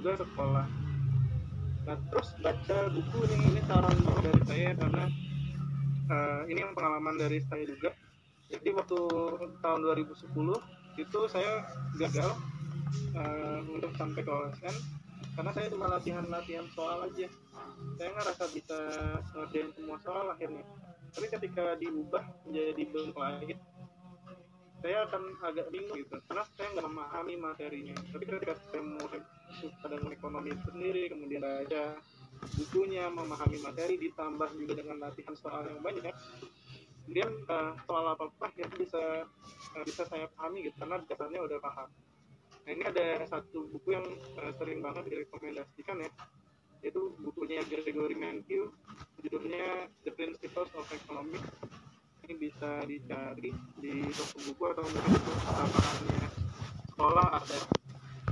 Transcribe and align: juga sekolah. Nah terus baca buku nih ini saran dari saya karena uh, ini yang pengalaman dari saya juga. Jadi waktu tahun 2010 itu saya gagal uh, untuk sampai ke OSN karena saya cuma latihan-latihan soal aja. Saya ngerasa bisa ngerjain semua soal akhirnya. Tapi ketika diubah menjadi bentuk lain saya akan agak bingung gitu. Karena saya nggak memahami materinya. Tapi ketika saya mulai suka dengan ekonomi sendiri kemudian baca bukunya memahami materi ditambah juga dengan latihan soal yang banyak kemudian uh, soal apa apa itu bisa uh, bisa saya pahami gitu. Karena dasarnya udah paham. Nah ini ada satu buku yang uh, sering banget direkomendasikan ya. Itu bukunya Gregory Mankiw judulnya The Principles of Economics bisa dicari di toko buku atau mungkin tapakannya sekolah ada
juga 0.00 0.16
sekolah. 0.24 0.64
Nah 1.84 1.96
terus 2.08 2.28
baca 2.40 2.76
buku 2.88 3.18
nih 3.28 3.40
ini 3.52 3.60
saran 3.68 3.96
dari 4.24 4.42
saya 4.48 4.70
karena 4.72 5.04
uh, 6.08 6.42
ini 6.48 6.58
yang 6.64 6.72
pengalaman 6.72 7.20
dari 7.20 7.44
saya 7.44 7.68
juga. 7.68 7.92
Jadi 8.48 8.68
waktu 8.72 8.98
tahun 9.60 9.80
2010 9.84 10.32
itu 10.96 11.18
saya 11.28 11.68
gagal 12.00 12.32
uh, 13.12 13.60
untuk 13.68 13.92
sampai 14.00 14.24
ke 14.24 14.32
OSN 14.32 14.76
karena 15.36 15.50
saya 15.52 15.66
cuma 15.68 15.86
latihan-latihan 15.92 16.64
soal 16.72 17.04
aja. 17.04 17.28
Saya 18.00 18.08
ngerasa 18.16 18.44
bisa 18.56 18.78
ngerjain 19.36 19.68
semua 19.76 20.00
soal 20.00 20.32
akhirnya. 20.32 20.64
Tapi 21.12 21.26
ketika 21.28 21.76
diubah 21.76 22.24
menjadi 22.48 22.82
bentuk 22.88 23.16
lain 23.20 23.60
saya 24.80 25.04
akan 25.08 25.22
agak 25.44 25.66
bingung 25.68 25.96
gitu. 26.00 26.16
Karena 26.24 26.44
saya 26.56 26.68
nggak 26.76 26.88
memahami 26.88 27.34
materinya. 27.36 27.94
Tapi 28.10 28.24
ketika 28.24 28.54
saya 28.68 28.82
mulai 28.82 29.20
suka 29.60 29.86
dengan 29.88 30.10
ekonomi 30.12 30.50
sendiri 30.64 31.02
kemudian 31.12 31.42
baca 31.44 31.84
bukunya 32.56 33.04
memahami 33.12 33.58
materi 33.60 34.00
ditambah 34.00 34.48
juga 34.56 34.72
dengan 34.80 34.96
latihan 35.04 35.36
soal 35.36 35.68
yang 35.68 35.84
banyak 35.84 36.14
kemudian 37.04 37.30
uh, 37.50 37.74
soal 37.84 38.06
apa 38.14 38.30
apa 38.30 38.54
itu 38.54 38.86
bisa 38.86 39.26
uh, 39.76 39.84
bisa 39.84 40.02
saya 40.08 40.26
pahami 40.36 40.68
gitu. 40.68 40.76
Karena 40.80 40.96
dasarnya 41.04 41.40
udah 41.44 41.58
paham. 41.60 41.88
Nah 42.64 42.70
ini 42.70 42.84
ada 42.86 43.24
satu 43.28 43.68
buku 43.68 43.88
yang 43.92 44.06
uh, 44.40 44.52
sering 44.56 44.80
banget 44.80 45.04
direkomendasikan 45.10 46.06
ya. 46.06 46.10
Itu 46.80 47.12
bukunya 47.20 47.60
Gregory 47.68 48.16
Mankiw 48.16 48.64
judulnya 49.20 49.92
The 50.08 50.12
Principles 50.16 50.72
of 50.72 50.88
Economics 50.88 51.44
bisa 52.40 52.80
dicari 52.88 53.52
di 53.76 54.00
toko 54.16 54.36
buku 54.48 54.62
atau 54.72 54.84
mungkin 54.88 55.12
tapakannya 55.44 56.24
sekolah 56.88 57.26
ada 57.36 57.79